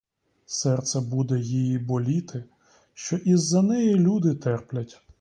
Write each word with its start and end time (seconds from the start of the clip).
Серце 0.45 0.99
буде 1.01 1.39
її 1.39 1.77
боліти, 1.77 2.43
що 2.93 3.15
із-за 3.17 3.61
неї 3.61 3.95
люди 3.95 4.35
терплять. 4.35 4.97